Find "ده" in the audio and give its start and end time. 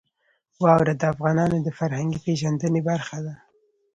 3.25-3.33